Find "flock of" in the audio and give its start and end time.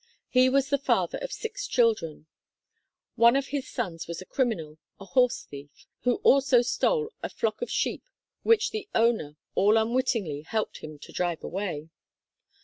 7.29-7.69